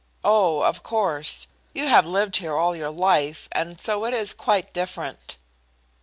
[0.25, 1.45] "Oh, of course.
[1.75, 5.37] You have lived here all your life, and so it is quite different."